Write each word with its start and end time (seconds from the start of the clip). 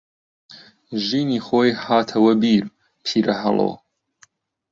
ژینی 1.05 1.39
خۆی 1.45 1.71
هاتەوە 1.83 2.33
بیر 2.41 2.63
پیرەهەڵۆ 3.05 3.71